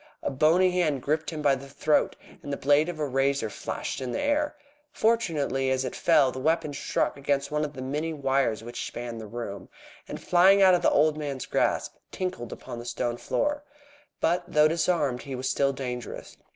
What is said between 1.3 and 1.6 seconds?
by